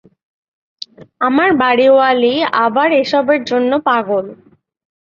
[1.21, 4.25] আমার বাড়ীওয়ালী আবার এসবের জন্য পাগল।